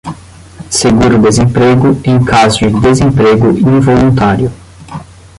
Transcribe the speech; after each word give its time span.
seguro-desemprego, 0.67 1.95
em 2.03 2.23
caso 2.25 2.57
de 2.57 2.71
desemprego 2.71 3.51
involuntário; 3.51 4.51